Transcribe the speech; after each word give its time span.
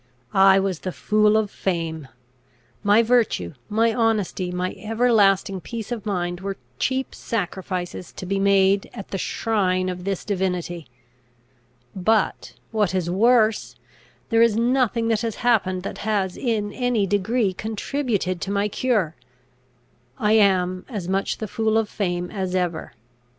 I 0.33 0.57
was 0.57 0.79
the 0.79 0.91
fool 0.91 1.37
of 1.37 1.51
fame. 1.51 2.07
My 2.81 3.03
virtue, 3.03 3.53
my 3.69 3.93
honesty, 3.93 4.51
my 4.51 4.73
everlasting 4.75 5.61
peace 5.61 5.91
of 5.91 6.07
mind, 6.07 6.41
were 6.41 6.57
cheap 6.79 7.13
sacrifices 7.13 8.11
to 8.13 8.25
be 8.25 8.39
made 8.39 8.89
at 8.95 9.09
the 9.09 9.19
shrine 9.19 9.89
of 9.89 10.03
this 10.03 10.25
divinity. 10.25 10.87
But, 11.95 12.55
what 12.71 12.95
is 12.95 13.11
worse, 13.11 13.75
there 14.31 14.41
is 14.41 14.55
nothing 14.55 15.07
that 15.09 15.21
has 15.21 15.35
happened 15.35 15.83
that 15.83 15.99
has 15.99 16.35
in 16.35 16.73
any 16.73 17.05
degree 17.05 17.53
contributed 17.53 18.41
to 18.41 18.49
my 18.49 18.69
cure. 18.69 19.13
I 20.17 20.31
am 20.31 20.83
as 20.89 21.07
much 21.07 21.37
the 21.37 21.47
fool 21.47 21.77
of 21.77 21.87
fame 21.87 22.31
as 22.31 22.55
ever. 22.55 22.93